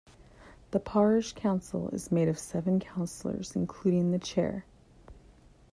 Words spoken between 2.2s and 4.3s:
of seven councillors including the